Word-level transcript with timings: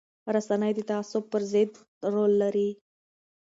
رسنۍ 0.35 0.71
د 0.75 0.79
تعصب 0.89 1.23
پر 1.31 1.41
ضد 1.51 1.71
رول 2.15 2.31
لري 2.41 2.69